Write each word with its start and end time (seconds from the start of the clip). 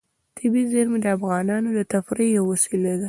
طبیعي 0.37 0.65
زیرمې 0.71 0.99
د 1.01 1.07
افغانانو 1.17 1.69
د 1.73 1.79
تفریح 1.93 2.29
یوه 2.37 2.47
وسیله 2.51 2.89
ده. 2.97 2.99